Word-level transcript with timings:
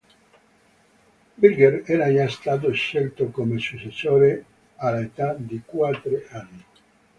Birger 1.39 1.83
era 1.85 2.11
già 2.11 2.27
stato 2.27 2.71
scelto 2.71 3.29
come 3.29 3.59
successore 3.59 4.43
all'età 4.77 5.35
di 5.37 5.61
quattro 5.63 6.19
anni. 6.31 6.65